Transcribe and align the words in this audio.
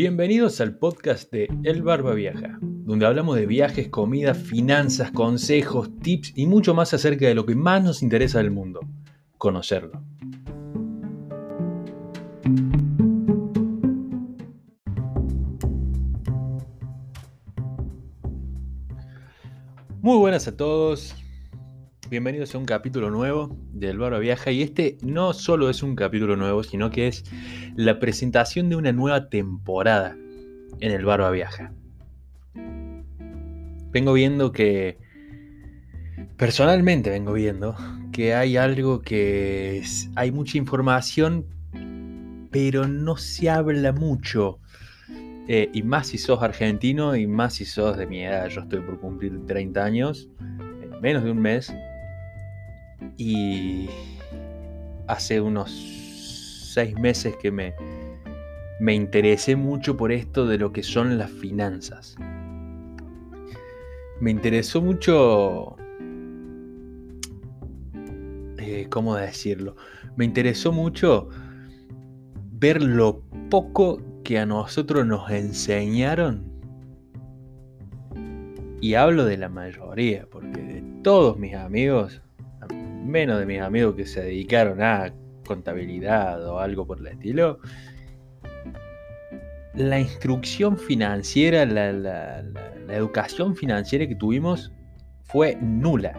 Bienvenidos 0.00 0.60
al 0.60 0.78
podcast 0.78 1.28
de 1.32 1.48
El 1.64 1.82
Barba 1.82 2.14
Viaja, 2.14 2.56
donde 2.60 3.04
hablamos 3.04 3.34
de 3.34 3.46
viajes, 3.46 3.88
comida, 3.88 4.32
finanzas, 4.32 5.10
consejos, 5.10 5.90
tips 5.98 6.34
y 6.36 6.46
mucho 6.46 6.72
más 6.72 6.94
acerca 6.94 7.26
de 7.26 7.34
lo 7.34 7.44
que 7.44 7.56
más 7.56 7.82
nos 7.82 8.00
interesa 8.00 8.38
del 8.38 8.52
mundo, 8.52 8.78
conocerlo. 9.38 10.00
Muy 20.00 20.16
buenas 20.16 20.46
a 20.46 20.56
todos, 20.56 21.16
bienvenidos 22.08 22.54
a 22.54 22.58
un 22.58 22.64
capítulo 22.64 23.10
nuevo 23.10 23.54
del 23.72 23.98
Barba 23.98 24.18
Viaja 24.18 24.50
y 24.50 24.62
este 24.62 24.96
no 25.02 25.34
solo 25.34 25.68
es 25.68 25.82
un 25.82 25.94
capítulo 25.94 26.36
nuevo, 26.36 26.62
sino 26.62 26.90
que 26.90 27.06
es 27.06 27.24
la 27.76 27.98
presentación 27.98 28.70
de 28.70 28.76
una 28.76 28.92
nueva 28.92 29.28
temporada 29.28 30.16
en 30.80 30.92
el 30.92 31.04
Barba 31.04 31.30
Viaja. 31.30 31.72
Vengo 33.90 34.14
viendo 34.14 34.52
que, 34.52 34.96
personalmente 36.38 37.10
vengo 37.10 37.34
viendo 37.34 37.76
que 38.10 38.34
hay 38.34 38.56
algo 38.56 39.02
que 39.02 39.82
hay 40.16 40.32
mucha 40.32 40.56
información, 40.56 41.44
pero 42.50 42.88
no 42.88 43.18
se 43.18 43.50
habla 43.50 43.92
mucho. 43.92 44.60
Eh, 45.46 45.70
y 45.72 45.82
más 45.82 46.08
si 46.08 46.18
sos 46.18 46.42
argentino 46.42 47.16
y 47.16 47.26
más 47.26 47.54
si 47.54 47.64
sos 47.64 47.96
de 47.96 48.06
mi 48.06 48.24
edad. 48.24 48.48
Yo 48.48 48.62
estoy 48.62 48.80
por 48.80 48.98
cumplir 48.98 49.46
30 49.46 49.82
años, 49.84 50.28
en 50.48 51.00
menos 51.00 51.24
de 51.24 51.30
un 51.30 51.40
mes. 51.40 51.72
Y 53.16 53.88
hace 55.06 55.40
unos 55.40 55.70
seis 55.70 56.94
meses 56.98 57.34
que 57.36 57.50
me, 57.50 57.74
me 58.80 58.94
interesé 58.94 59.56
mucho 59.56 59.96
por 59.96 60.12
esto 60.12 60.46
de 60.46 60.58
lo 60.58 60.72
que 60.72 60.82
son 60.82 61.18
las 61.18 61.30
finanzas. 61.30 62.16
Me 64.20 64.30
interesó 64.30 64.82
mucho... 64.82 65.76
Eh, 68.58 68.86
¿Cómo 68.90 69.16
decirlo? 69.16 69.76
Me 70.16 70.24
interesó 70.24 70.72
mucho 70.72 71.28
ver 72.52 72.82
lo 72.82 73.22
poco 73.50 74.02
que 74.24 74.38
a 74.38 74.46
nosotros 74.46 75.06
nos 75.06 75.30
enseñaron. 75.30 76.44
Y 78.80 78.94
hablo 78.94 79.24
de 79.24 79.36
la 79.36 79.48
mayoría, 79.48 80.26
porque 80.30 80.60
de 80.60 80.82
todos 81.02 81.38
mis 81.38 81.54
amigos, 81.54 82.20
menos 83.08 83.40
de 83.40 83.46
mis 83.46 83.60
amigos 83.60 83.94
que 83.96 84.06
se 84.06 84.22
dedicaron 84.22 84.82
a 84.82 85.12
contabilidad 85.46 86.46
o 86.46 86.60
algo 86.60 86.86
por 86.86 87.00
el 87.00 87.08
estilo, 87.08 87.58
la 89.74 89.98
instrucción 89.98 90.76
financiera, 90.76 91.64
la, 91.64 92.44
educación 92.90 93.56
financiera 93.56 94.06
que 94.06 94.14
tuvimos 94.14 94.72
fue 95.24 95.56
nula. 95.60 96.12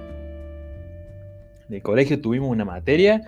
En 1.68 1.76
el 1.76 1.82
colegio 1.82 2.20
tuvimos 2.20 2.50
una 2.50 2.66
materia 2.66 3.22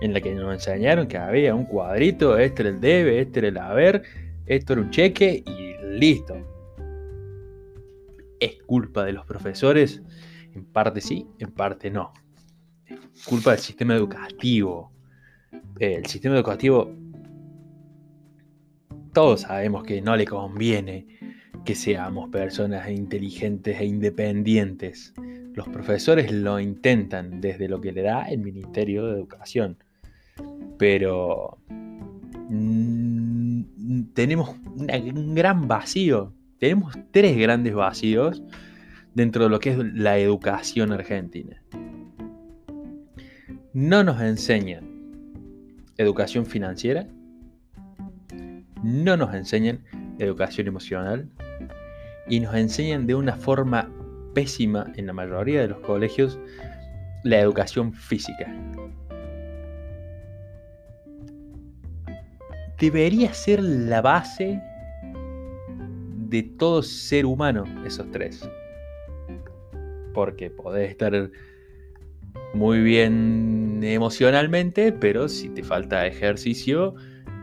en 0.00 0.12
la 0.12 0.20
que 0.20 0.34
nos 0.34 0.52
enseñaron 0.52 1.06
que 1.08 1.18
había 1.18 1.54
un 1.54 1.64
cuadrito, 1.64 2.38
este 2.38 2.62
era 2.62 2.70
el 2.70 2.80
debe, 2.80 3.20
este 3.20 3.40
era 3.40 3.48
el 3.48 3.58
haber, 3.58 4.02
esto 4.46 4.74
era 4.74 4.82
un 4.82 4.90
cheque 4.90 5.42
y 5.46 5.74
listo. 5.98 6.36
¿Es 8.40 8.62
culpa 8.66 9.04
de 9.04 9.12
los 9.12 9.26
profesores? 9.26 10.02
En 10.54 10.64
parte 10.64 11.00
sí, 11.00 11.26
en 11.38 11.50
parte 11.50 11.90
no 11.90 12.12
culpa 13.24 13.52
del 13.52 13.60
sistema 13.60 13.94
educativo. 13.94 14.92
El 15.78 16.06
sistema 16.06 16.36
educativo, 16.36 16.94
todos 19.12 19.42
sabemos 19.42 19.84
que 19.84 20.00
no 20.00 20.16
le 20.16 20.26
conviene 20.26 21.06
que 21.64 21.74
seamos 21.74 22.30
personas 22.30 22.88
inteligentes 22.90 23.80
e 23.80 23.84
independientes. 23.84 25.12
Los 25.54 25.68
profesores 25.68 26.32
lo 26.32 26.60
intentan 26.60 27.40
desde 27.40 27.68
lo 27.68 27.80
que 27.80 27.92
le 27.92 28.02
da 28.02 28.22
el 28.24 28.38
Ministerio 28.38 29.06
de 29.06 29.12
Educación. 29.14 29.76
Pero 30.78 31.58
mm, 32.48 34.02
tenemos 34.14 34.56
un 34.76 35.34
gran 35.34 35.66
vacío. 35.66 36.32
Tenemos 36.58 36.94
tres 37.10 37.36
grandes 37.36 37.74
vacíos 37.74 38.42
dentro 39.14 39.44
de 39.44 39.50
lo 39.50 39.58
que 39.58 39.70
es 39.70 39.78
la 39.78 40.18
educación 40.18 40.92
argentina 40.92 41.62
no 43.78 44.02
nos 44.02 44.20
enseñan 44.20 44.82
educación 45.98 46.44
financiera, 46.44 47.06
no 48.82 49.16
nos 49.16 49.32
enseñan 49.32 49.84
educación 50.18 50.66
emocional 50.66 51.28
y 52.28 52.40
nos 52.40 52.56
enseñan 52.56 53.06
de 53.06 53.14
una 53.14 53.36
forma 53.36 53.88
pésima 54.34 54.92
en 54.96 55.06
la 55.06 55.12
mayoría 55.12 55.60
de 55.60 55.68
los 55.68 55.78
colegios 55.78 56.40
la 57.22 57.38
educación 57.38 57.92
física. 57.92 58.52
Debería 62.80 63.32
ser 63.32 63.62
la 63.62 64.02
base 64.02 64.60
de 66.28 66.42
todo 66.42 66.82
ser 66.82 67.24
humano 67.24 67.62
esos 67.86 68.10
tres. 68.10 68.50
Porque 70.14 70.50
podés 70.50 70.90
estar 70.90 71.30
muy 72.54 72.82
bien 72.82 73.67
emocionalmente, 73.84 74.92
pero 74.92 75.28
si 75.28 75.48
te 75.50 75.62
falta 75.62 76.06
ejercicio, 76.06 76.94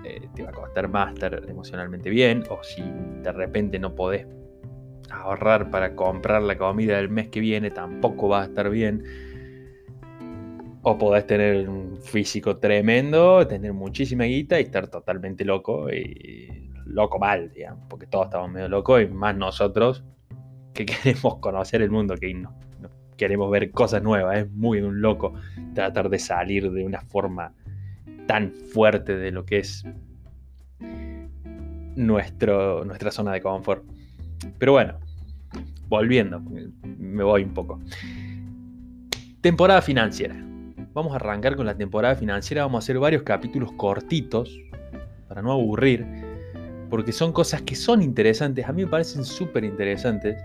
eh, 0.04 0.28
te 0.36 0.44
va 0.44 0.50
a 0.50 0.54
costar 0.54 0.88
más 0.88 1.14
estar 1.14 1.42
emocionalmente 1.48 2.10
bien. 2.10 2.44
O 2.50 2.64
si 2.64 2.84
de 3.24 3.32
repente 3.32 3.80
no 3.80 3.96
podés 3.96 4.28
ahorrar 5.10 5.70
para 5.72 5.96
comprar 5.96 6.42
la 6.42 6.58
comida 6.58 6.98
del 6.98 7.10
mes 7.10 7.30
que 7.30 7.40
viene, 7.40 7.72
tampoco 7.72 8.30
va 8.30 8.44
a 8.44 8.46
estar 8.46 8.70
bien. 8.70 9.04
O 10.82 10.98
podés 10.98 11.26
tener 11.26 11.68
un 11.68 11.98
físico 11.98 12.58
tremendo, 12.58 13.46
tener 13.48 13.74
muchísima 13.74 14.26
guita 14.26 14.60
y 14.60 14.64
estar 14.64 14.88
totalmente 14.88 15.44
loco. 15.44 15.92
Y 15.92 16.72
loco 16.86 17.20
mal, 17.20 17.52
digamos, 17.52 17.86
porque 17.90 18.08
todos 18.08 18.26
estamos 18.26 18.52
medio 18.52 18.70
locos 18.70 19.02
y 19.02 19.08
más 19.08 19.36
nosotros 19.36 20.04
que 20.74 20.86
queremos 20.86 21.38
conocer 21.40 21.82
el 21.82 21.90
mundo 21.90 22.16
que 22.16 22.34
no 22.34 22.65
queremos 23.18 23.50
ver 23.52 23.72
cosas 23.72 24.02
nuevas. 24.04 24.40
Es 24.40 24.52
muy 24.52 24.82
un 24.82 25.02
loco 25.02 25.34
tratar 25.74 26.10
de 26.10 26.20
salir 26.20 26.72
de 26.72 26.86
una 26.86 27.02
forma 27.02 27.54
tan 28.28 28.52
fuerte 28.52 29.16
de 29.18 29.32
lo 29.32 29.46
que 29.46 29.60
es 29.60 29.86
nuestro, 31.96 32.84
nuestra 32.86 33.12
zona 33.12 33.34
de 33.34 33.42
confort. 33.42 33.84
Pero 34.60 34.74
bueno, 34.74 35.00
volviendo, 35.88 36.42
me 37.00 37.24
voy 37.24 37.44
un 37.44 37.54
poco. 37.54 37.80
Temporada 39.42 39.82
financiera. 39.82 40.36
Vamos 40.94 41.14
a 41.14 41.18
arrancar 41.18 41.56
con 41.56 41.66
la 41.66 41.76
temporada 41.76 42.16
financiera. 42.16 42.64
Vamos 42.64 42.84
a 42.84 42.84
hacer 42.86 43.00
varios 43.00 43.24
capítulos 43.24 43.72
cortitos 43.74 44.58
para 45.28 45.42
no 45.42 45.52
aburrir. 45.52 46.06
Porque 46.90 47.12
son 47.12 47.34
cosas 47.34 47.62
que 47.62 47.76
son 47.76 48.02
interesantes. 48.02 48.66
A 48.66 48.72
mí 48.72 48.84
me 48.84 48.90
parecen 48.90 49.26
súper 49.26 49.64
interesantes. 49.64 50.42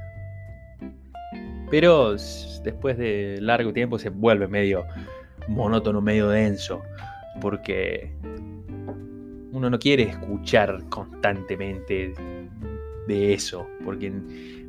Pero 1.71 2.17
después 2.65 2.99
de 2.99 3.39
largo 3.41 3.73
tiempo 3.73 3.99
se 3.99 4.11
vuelve 4.11 4.49
medio 4.49 4.85
monótono, 5.49 6.01
medio 6.01 6.29
denso, 6.29 6.83
porque 7.41 8.13
uno 9.53 9.71
no 9.71 9.79
quiere 9.79 10.05
escuchar 10.05 10.83
constantemente 10.89 12.13
de 13.07 13.33
eso, 13.33 13.67
porque 13.85 14.13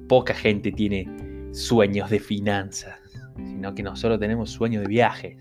poca 0.07 0.33
gente 0.33 0.71
tiene 0.71 1.07
sueños 1.51 2.09
de 2.09 2.19
finanzas, 2.19 2.99
sino 3.35 3.73
que 3.73 3.83
nosotros 3.83 4.19
tenemos 4.19 4.51
sueños 4.51 4.83
de 4.83 4.89
viajes. 4.89 5.37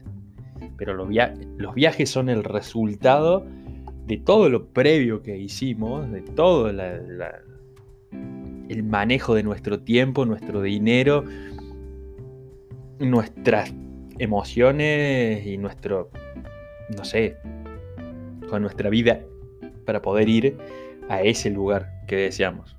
Pero 0.76 0.94
los, 0.94 1.08
viajes 1.75 2.11
son 2.11 2.29
el 2.29 2.43
resultado 2.44 3.46
de 4.06 4.17
todo 4.17 4.49
lo 4.49 4.67
previo 4.69 5.23
que 5.23 5.37
hicimos, 5.37 6.11
de 6.11 6.23
todo 6.23 6.73
el 8.70 8.84
manejo 8.84 9.34
de 9.34 9.43
nuestro 9.43 9.81
tiempo, 9.81 10.25
nuestro 10.25 10.62
dinero, 10.62 11.25
nuestras 13.00 13.75
emociones 14.20 15.44
y 15.44 15.58
nuestro, 15.58 16.11
no 16.96 17.05
sé, 17.05 17.37
con 18.49 18.62
nuestra 18.62 18.88
vida 18.88 19.22
para 19.84 20.00
poder 20.00 20.28
ir 20.28 20.56
a 21.08 21.20
ese 21.22 21.50
lugar 21.50 21.90
que 22.06 22.17
deseamos. 22.17 22.76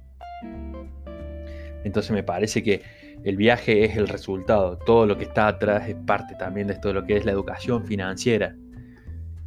Entonces 1.84 2.12
me 2.12 2.24
parece 2.24 2.64
que 2.64 2.82
el 3.26 3.36
viaje 3.36 3.84
es 3.84 3.98
el 3.98 4.08
resultado, 4.08 4.78
todo 4.78 5.06
lo 5.06 5.18
que 5.18 5.26
está 5.26 5.48
atrás 5.48 5.90
es 5.90 5.96
parte 6.08 6.36
también 6.36 6.68
de 6.68 6.74
esto 6.74 6.94
lo 6.94 7.06
que 7.06 7.18
es 7.18 7.26
la 7.26 7.34
educación 7.34 7.86
financiera. 7.86 8.56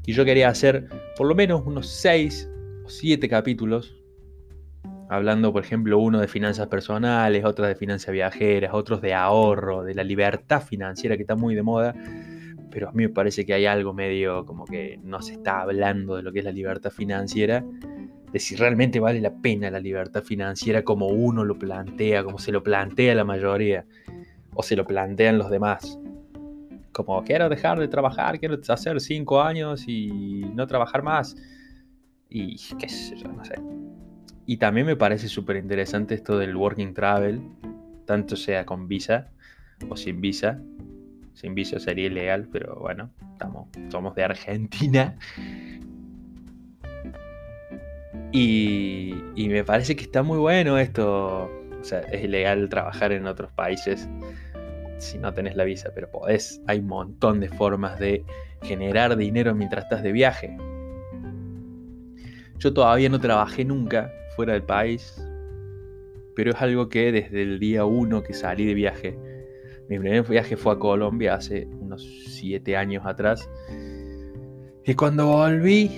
Y 0.04 0.12
yo 0.12 0.26
quería 0.26 0.50
hacer 0.50 0.88
por 1.16 1.26
lo 1.26 1.34
menos 1.34 1.62
unos 1.64 1.88
6 1.88 2.50
o 2.84 2.88
7 2.90 3.28
capítulos 3.30 4.03
hablando, 5.08 5.52
por 5.52 5.64
ejemplo, 5.64 5.98
uno 5.98 6.20
de 6.20 6.28
finanzas 6.28 6.68
personales, 6.68 7.44
otro 7.44 7.66
de 7.66 7.74
finanzas 7.74 8.12
viajeras, 8.12 8.72
otros 8.74 9.00
de 9.00 9.14
ahorro, 9.14 9.84
de 9.84 9.94
la 9.94 10.04
libertad 10.04 10.62
financiera 10.62 11.16
que 11.16 11.22
está 11.22 11.36
muy 11.36 11.54
de 11.54 11.62
moda, 11.62 11.94
pero 12.70 12.88
a 12.88 12.92
mí 12.92 13.04
me 13.04 13.08
parece 13.08 13.44
que 13.44 13.54
hay 13.54 13.66
algo 13.66 13.92
medio 13.92 14.44
como 14.46 14.64
que 14.64 14.98
no 15.02 15.22
se 15.22 15.34
está 15.34 15.60
hablando 15.60 16.16
de 16.16 16.22
lo 16.22 16.32
que 16.32 16.40
es 16.40 16.44
la 16.44 16.52
libertad 16.52 16.90
financiera, 16.90 17.64
de 18.32 18.40
si 18.40 18.56
realmente 18.56 18.98
vale 18.98 19.20
la 19.20 19.32
pena 19.32 19.70
la 19.70 19.78
libertad 19.78 20.22
financiera 20.24 20.82
como 20.82 21.06
uno 21.06 21.44
lo 21.44 21.56
plantea, 21.56 22.24
como 22.24 22.38
se 22.38 22.50
lo 22.50 22.62
plantea 22.64 23.14
la 23.14 23.24
mayoría, 23.24 23.84
o 24.54 24.62
se 24.62 24.74
lo 24.74 24.84
plantean 24.84 25.38
los 25.38 25.50
demás. 25.50 25.98
Como 26.90 27.22
quiero 27.24 27.48
dejar 27.48 27.78
de 27.78 27.88
trabajar, 27.88 28.38
quiero 28.38 28.58
hacer 28.68 29.00
cinco 29.00 29.40
años 29.40 29.84
y 29.86 30.44
no 30.54 30.66
trabajar 30.66 31.02
más. 31.02 31.36
Y 32.28 32.56
qué 32.76 32.88
sé 32.88 33.16
yo, 33.16 33.28
no 33.28 33.44
sé. 33.44 33.54
Y 34.46 34.58
también 34.58 34.86
me 34.86 34.96
parece 34.96 35.28
súper 35.28 35.56
interesante 35.56 36.14
esto 36.14 36.38
del 36.38 36.54
working 36.54 36.92
travel, 36.92 37.40
tanto 38.04 38.36
sea 38.36 38.66
con 38.66 38.88
visa 38.88 39.28
o 39.88 39.96
sin 39.96 40.20
visa. 40.20 40.60
Sin 41.32 41.54
visa 41.54 41.80
sería 41.80 42.06
ilegal, 42.06 42.48
pero 42.52 42.76
bueno, 42.76 43.10
estamos, 43.32 43.68
somos 43.90 44.14
de 44.14 44.24
Argentina. 44.24 45.16
Y, 48.32 49.14
y 49.34 49.48
me 49.48 49.64
parece 49.64 49.96
que 49.96 50.04
está 50.04 50.22
muy 50.22 50.38
bueno 50.38 50.78
esto. 50.78 51.50
O 51.80 51.84
sea, 51.84 52.00
es 52.00 52.24
ilegal 52.24 52.68
trabajar 52.68 53.12
en 53.12 53.26
otros 53.26 53.52
países 53.52 54.08
si 54.98 55.18
no 55.18 55.32
tenés 55.34 55.56
la 55.56 55.64
visa, 55.64 55.90
pero 55.94 56.10
podés. 56.10 56.60
Hay 56.66 56.78
un 56.78 56.86
montón 56.86 57.40
de 57.40 57.48
formas 57.48 57.98
de 57.98 58.24
generar 58.62 59.16
dinero 59.16 59.54
mientras 59.54 59.84
estás 59.84 60.02
de 60.02 60.12
viaje. 60.12 60.56
Yo 62.58 62.72
todavía 62.72 63.08
no 63.08 63.20
trabajé 63.20 63.64
nunca 63.64 64.10
fuera 64.36 64.52
del 64.52 64.62
país, 64.62 65.22
pero 66.34 66.50
es 66.50 66.60
algo 66.60 66.88
que 66.88 67.12
desde 67.12 67.42
el 67.42 67.58
día 67.58 67.84
uno 67.84 68.22
que 68.22 68.34
salí 68.34 68.64
de 68.66 68.74
viaje, 68.74 69.18
mi 69.88 69.98
primer 69.98 70.22
viaje 70.24 70.56
fue 70.56 70.74
a 70.74 70.78
Colombia 70.78 71.34
hace 71.34 71.66
unos 71.66 72.02
7 72.28 72.76
años 72.76 73.04
atrás, 73.06 73.48
y 74.84 74.94
cuando 74.94 75.26
volví, 75.28 75.90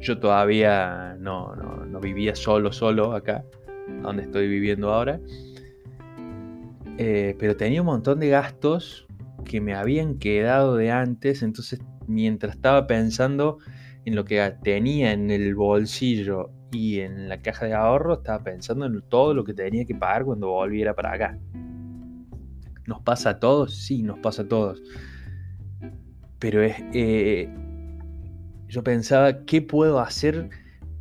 yo 0.00 0.18
todavía 0.18 1.16
no, 1.20 1.54
no, 1.54 2.00
vivía 2.00 2.34
solo, 2.34 2.72
solo 2.72 3.12
acá, 3.12 3.44
donde 4.02 4.24
estoy 4.24 4.48
viviendo 4.48 4.92
ahora, 4.92 5.20
eh, 6.98 7.36
pero 7.38 7.56
tenía 7.56 7.80
un 7.80 7.86
montón 7.86 8.20
de 8.20 8.28
gastos 8.28 9.06
que 9.44 9.60
me 9.60 9.74
habían 9.74 10.18
quedado 10.18 10.76
de 10.76 10.90
antes, 10.90 11.42
entonces 11.42 11.80
mientras 12.06 12.56
estaba 12.56 12.86
pensando 12.86 13.58
en 14.04 14.16
lo 14.16 14.24
que 14.24 14.54
tenía 14.62 15.12
en 15.12 15.30
el 15.30 15.54
bolsillo 15.54 16.50
y 16.74 17.00
en 17.00 17.28
la 17.28 17.40
caja 17.40 17.66
de 17.66 17.74
ahorro 17.74 18.14
estaba 18.14 18.42
pensando 18.42 18.86
en 18.86 19.00
todo 19.02 19.32
lo 19.32 19.44
que 19.44 19.54
tenía 19.54 19.84
que 19.84 19.94
pagar 19.94 20.24
cuando 20.24 20.48
volviera 20.48 20.94
para 20.94 21.12
acá. 21.12 21.38
¿Nos 22.86 23.00
pasa 23.00 23.30
a 23.30 23.40
todos? 23.40 23.74
Sí, 23.74 24.02
nos 24.02 24.18
pasa 24.18 24.42
a 24.42 24.48
todos. 24.48 24.82
Pero 26.38 26.62
es. 26.62 26.76
Eh, 26.92 27.48
yo 28.68 28.82
pensaba, 28.82 29.44
¿qué 29.44 29.62
puedo 29.62 30.00
hacer 30.00 30.50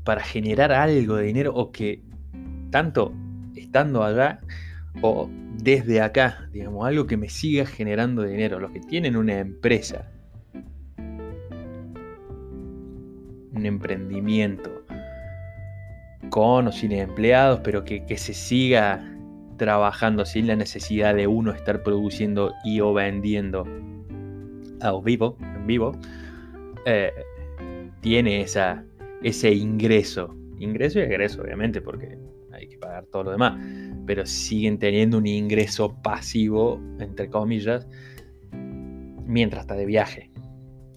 para 0.03 0.21
generar 0.21 0.71
algo 0.71 1.15
de 1.15 1.25
dinero? 1.25 1.53
O 1.55 1.71
que, 1.71 2.03
tanto 2.69 3.13
estando 3.55 4.03
allá 4.03 4.39
o 5.01 5.29
desde 5.57 6.01
acá, 6.01 6.47
digamos, 6.51 6.85
algo 6.85 7.07
que 7.07 7.17
me 7.17 7.29
siga 7.29 7.65
generando 7.65 8.23
dinero. 8.23 8.59
Los 8.59 8.71
que 8.71 8.79
tienen 8.79 9.15
una 9.15 9.39
empresa, 9.39 10.11
un 13.53 13.65
emprendimiento, 13.65 14.82
con 16.33 16.67
o 16.67 16.71
sin 16.71 16.91
empleados, 16.93 17.59
pero 17.63 17.85
que, 17.85 18.17
se 18.17 18.33
siga 18.33 19.07
trabajando 19.57 20.25
sin 20.25 20.47
la 20.47 20.55
necesidad 20.55 21.13
de 21.13 21.27
uno 21.27 21.51
estar 21.51 21.83
produciendo 21.83 22.51
y 22.65 22.79
o 22.79 22.91
vendiendo 22.91 23.67
a 24.81 24.99
vivo, 24.99 25.37
en 25.39 25.67
vivo, 25.67 25.91
eh, 26.87 27.11
tiene 28.01 28.41
ese 28.41 29.53
ingreso. 29.53 30.35
Ingreso 30.57 30.97
y 30.97 31.03
egreso, 31.03 31.43
obviamente, 31.43 31.81
porque 31.81 32.17
hay 32.51 32.67
que 32.67 32.79
pagar 32.79 33.05
todo 33.11 33.25
lo 33.25 33.31
demás. 33.33 33.63
Pero 34.07 34.25
siguen 34.25 34.79
teniendo 34.79 35.19
un 35.19 35.27
ingreso 35.27 35.95
pasivo, 36.01 36.81
entre 36.97 37.29
comillas, 37.29 37.87
mientras 38.51 39.65
está 39.65 39.75
de 39.75 39.85
viaje. 39.85 40.31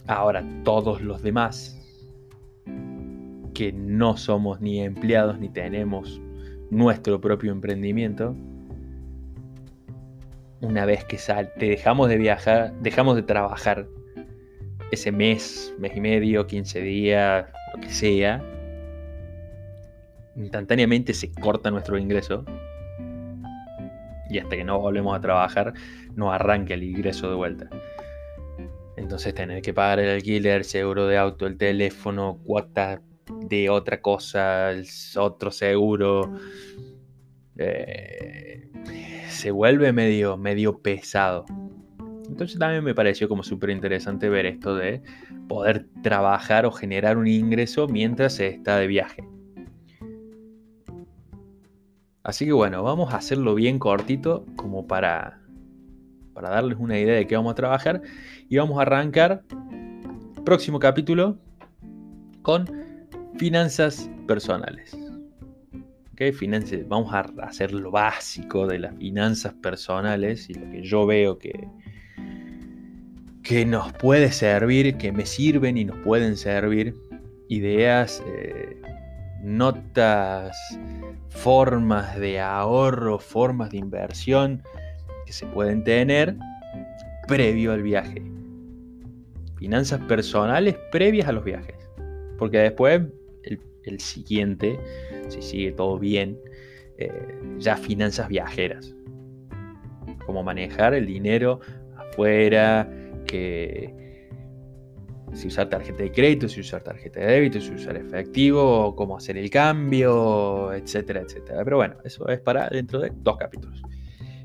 Ahora, 0.07 0.43
todos 0.65 1.03
los 1.03 1.21
demás 1.21 1.77
que 3.57 3.73
no 3.73 4.19
somos 4.19 4.61
ni 4.61 4.83
empleados 4.83 5.39
ni 5.39 5.49
tenemos 5.49 6.21
nuestro 6.71 7.23
propio 7.23 7.53
emprendimiento, 7.53 8.37
una 10.61 10.85
vez 10.85 11.07
que 11.07 11.17
sal, 11.17 11.51
te 11.59 11.71
dejamos 11.71 12.11
de 12.11 12.19
viajar, 12.19 12.75
dejamos 12.83 13.17
de 13.17 13.23
trabajar 13.23 13.87
ese 14.91 15.11
mes, 15.11 15.75
mes 15.79 15.97
y 15.97 16.01
medio, 16.03 16.47
15 16.47 16.83
días, 16.83 17.47
lo 17.75 17.81
que 17.81 17.89
sea, 17.89 18.45
instantáneamente 20.37 21.15
se 21.15 21.33
corta 21.33 21.71
nuestro 21.71 21.97
ingreso 21.97 22.45
y 24.29 24.39
hasta 24.39 24.55
que 24.55 24.65
no 24.65 24.79
volvemos 24.79 25.17
a 25.17 25.21
trabajar 25.23 25.73
no 26.15 26.31
arranca 26.31 26.75
el 26.75 26.83
ingreso 26.83 27.31
de 27.31 27.37
vuelta. 27.37 27.71
Entonces 28.99 29.33
tener 29.33 29.63
que 29.63 29.73
pagar 29.73 30.01
el 30.01 30.11
alquiler, 30.11 30.63
seguro 30.65 31.07
de 31.07 31.17
auto, 31.17 31.47
el 31.47 31.57
teléfono, 31.57 32.39
cuotas 32.45 33.01
de 33.29 33.71
otra 33.71 34.01
cosa, 34.01 34.71
otro 35.17 35.51
seguro. 35.51 36.33
Eh, 37.57 38.71
se 39.29 39.51
vuelve 39.51 39.93
medio, 39.93 40.37
medio 40.37 40.79
pesado. 40.79 41.45
Entonces 42.29 42.59
también 42.59 42.85
me 42.85 42.95
pareció 42.95 43.29
como 43.29 43.43
súper 43.43 43.71
interesante 43.71 44.29
ver 44.29 44.47
esto 44.47 44.75
de 44.75 45.03
poder 45.49 45.87
trabajar 46.03 46.67
o 46.67 46.73
generar 46.73 47.17
un 47.17 47.29
ingreso 47.29 47.87
mientras 47.87 48.35
se 48.35 48.49
está 48.49 48.79
de 48.79 48.87
viaje. 48.87 49.25
Así 52.23 52.45
que 52.45 52.53
bueno, 52.53 52.83
vamos 52.83 53.15
a 53.15 53.19
hacerlo 53.19 53.55
bien 53.55 53.79
cortito 53.79 54.45
como 54.57 54.89
para, 54.89 55.41
para 56.35 56.51
darles 56.51 56.79
una 56.81 56.99
idea 56.99 57.15
de 57.15 57.27
qué 57.27 57.37
vamos 57.37 57.53
a 57.53 57.55
trabajar. 57.55 58.03
Y 58.49 58.57
vamos 58.57 58.79
a 58.79 58.83
arrancar 58.83 59.45
próximo 60.45 60.79
capítulo 60.79 61.39
con 62.43 62.67
Finanzas 63.39 64.09
personales. 64.27 64.97
¿Okay? 66.13 66.33
Finanzas, 66.33 66.81
vamos 66.89 67.13
a 67.13 67.21
hacer 67.43 67.73
lo 67.73 67.91
básico 67.91 68.67
de 68.67 68.79
las 68.79 68.97
finanzas 68.97 69.53
personales 69.55 70.49
y 70.49 70.55
lo 70.55 70.71
que 70.71 70.83
yo 70.83 71.07
veo 71.07 71.39
que, 71.39 71.69
que 73.43 73.67
nos 73.67 73.93
puede 73.93 74.33
servir, 74.33 74.97
que 74.97 75.13
me 75.13 75.27
sirven 75.27 75.77
y 75.77 75.85
nos 75.85 75.99
pueden 75.99 76.37
servir. 76.37 76.95
Ideas, 77.49 78.23
eh, 78.27 78.81
notas, 79.43 80.57
formas 81.29 82.19
de 82.19 82.41
ahorro, 82.41 83.19
formas 83.19 83.71
de 83.71 83.77
inversión 83.77 84.63
que 85.27 85.33
se 85.33 85.45
pueden 85.47 85.85
tener 85.85 86.37
previo 87.29 87.73
al 87.73 87.83
viaje. 87.83 88.23
Finanzas 89.57 90.01
personales 90.03 90.77
previas 90.91 91.29
a 91.29 91.33
los 91.33 91.45
viajes. 91.45 91.77
Porque 92.39 92.59
después 92.59 93.03
el 93.87 94.01
siguiente, 94.01 94.79
si 95.29 95.43
sigue 95.43 95.73
todo 95.73 95.99
bien, 95.99 96.39
eh, 96.99 97.11
ya 97.59 97.77
finanzas 97.77 98.29
viajeras. 98.29 98.95
Cómo 100.25 100.43
manejar 100.43 100.95
el 100.95 101.07
dinero 101.07 101.61
afuera, 101.97 102.89
que 103.27 103.95
si 105.33 105.49
usar 105.49 105.69
tarjeta 105.69 106.03
de 106.03 106.13
crédito, 106.13 106.49
si 106.49 106.61
usar 106.61 106.83
tarjeta 106.83 107.21
de 107.21 107.27
débito, 107.27 107.61
si 107.61 107.73
usar 107.73 107.97
efectivo, 107.97 108.95
cómo 108.97 109.17
hacer 109.17 109.37
el 109.37 109.51
cambio, 109.51 110.73
etcétera, 110.73 111.21
etcétera. 111.21 111.63
Pero 111.65 111.77
bueno, 111.77 111.97
eso 112.05 112.29
es 112.29 112.41
para 112.41 112.69
dentro 112.69 113.01
de 113.01 113.13
dos 113.15 113.37
capítulos. 113.37 113.83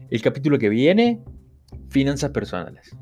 El 0.09 0.21
capítulo 0.21 0.59
que 0.59 0.69
viene, 0.69 1.23
finanzas 1.89 2.31
personales 2.31 2.95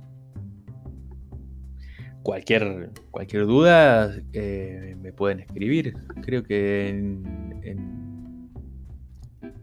cualquier, 2.29 2.91
cualquier 3.09 3.47
duda 3.47 4.15
eh, 4.33 4.95
me 5.01 5.11
pueden 5.11 5.39
escribir. 5.39 5.97
Creo 6.21 6.43
que 6.43 6.87
en, 6.87 8.51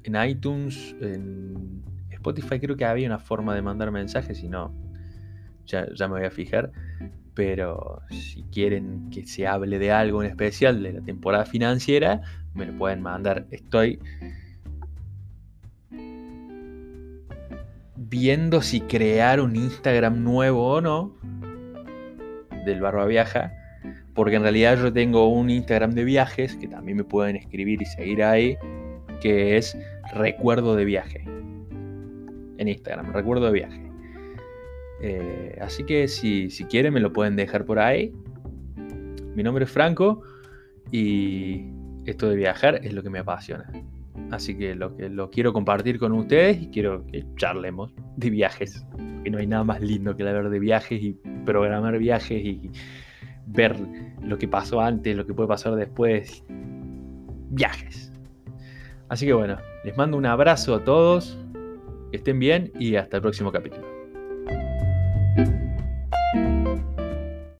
en, 0.02 0.16
iTunes, 0.28 0.96
en 1.00 1.84
Spotify 2.10 2.58
creo 2.58 2.76
que 2.76 2.84
había 2.84 3.06
una 3.06 3.20
forma 3.20 3.54
de 3.54 3.62
mandar 3.62 3.92
mensajes, 3.92 4.38
si 4.38 4.48
no, 4.48 4.74
ya, 5.64 5.86
ya 5.94 6.08
me 6.08 6.14
voy 6.14 6.26
a 6.26 6.30
fijar. 6.32 6.72
Pero 7.34 8.00
si 8.10 8.42
quieren 8.50 9.10
que 9.10 9.24
se 9.26 9.46
hable 9.46 9.78
de 9.78 9.92
algo 9.92 10.24
en 10.24 10.30
especial 10.30 10.82
de 10.82 10.94
la 10.94 11.02
temporada 11.02 11.44
financiera, 11.44 12.20
me 12.52 12.66
lo 12.66 12.76
pueden 12.76 13.00
mandar. 13.00 13.46
Estoy 13.52 14.00
viendo 17.94 18.60
si 18.60 18.80
crear 18.80 19.40
un 19.40 19.54
Instagram 19.54 20.24
nuevo 20.24 20.66
o 20.66 20.80
no 20.80 21.14
del 22.66 22.82
Barba 22.82 23.06
Viaja, 23.06 23.52
porque 24.14 24.36
en 24.36 24.42
realidad 24.42 24.76
yo 24.78 24.92
tengo 24.92 25.28
un 25.28 25.48
Instagram 25.48 25.92
de 25.92 26.04
viajes 26.04 26.56
que 26.56 26.68
también 26.68 26.98
me 26.98 27.04
pueden 27.04 27.36
escribir 27.36 27.80
y 27.80 27.86
seguir 27.86 28.22
ahí, 28.22 28.58
que 29.22 29.56
es 29.56 29.78
Recuerdo 30.12 30.76
de 30.76 30.84
Viaje. 30.84 31.24
En 32.58 32.68
Instagram, 32.68 33.12
Recuerdo 33.12 33.46
de 33.46 33.52
Viaje. 33.52 33.86
Eh, 35.00 35.58
así 35.60 35.84
que 35.84 36.08
si, 36.08 36.50
si 36.50 36.64
quieren 36.64 36.94
me 36.94 37.00
lo 37.00 37.12
pueden 37.12 37.36
dejar 37.36 37.64
por 37.64 37.78
ahí. 37.78 38.12
Mi 39.34 39.42
nombre 39.42 39.64
es 39.64 39.70
Franco 39.70 40.22
y 40.90 41.66
esto 42.06 42.28
de 42.28 42.36
viajar 42.36 42.80
es 42.82 42.92
lo 42.92 43.02
que 43.02 43.10
me 43.10 43.18
apasiona. 43.18 43.70
Así 44.30 44.56
que 44.56 44.74
lo 44.74 44.96
que 44.96 45.08
lo 45.08 45.30
quiero 45.30 45.52
compartir 45.52 45.98
con 45.98 46.12
ustedes 46.12 46.60
y 46.62 46.68
quiero 46.68 47.06
que 47.06 47.24
charlemos 47.36 47.92
de 48.16 48.30
viajes. 48.30 48.86
Que 49.22 49.30
no 49.30 49.38
hay 49.38 49.46
nada 49.46 49.64
más 49.64 49.80
lindo 49.80 50.16
que 50.16 50.22
hablar 50.22 50.48
de 50.48 50.58
viajes 50.58 51.02
y 51.02 51.18
programar 51.46 51.96
viajes 51.98 52.44
y 52.44 52.70
ver 53.46 53.76
lo 54.22 54.36
que 54.36 54.48
pasó 54.48 54.80
antes, 54.80 55.16
lo 55.16 55.26
que 55.26 55.32
puede 55.32 55.48
pasar 55.48 55.74
después. 55.76 56.44
Viajes. 57.48 58.12
Así 59.08 59.24
que 59.24 59.32
bueno, 59.32 59.56
les 59.84 59.96
mando 59.96 60.18
un 60.18 60.26
abrazo 60.26 60.74
a 60.74 60.84
todos, 60.84 61.38
que 62.10 62.18
estén 62.18 62.38
bien 62.38 62.72
y 62.78 62.96
hasta 62.96 63.16
el 63.16 63.22
próximo 63.22 63.52
capítulo. 63.52 63.95